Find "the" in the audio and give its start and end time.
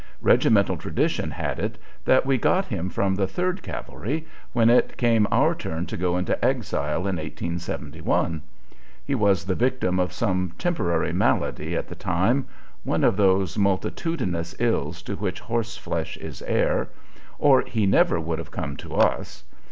3.13-3.27, 9.45-9.53, 11.87-11.93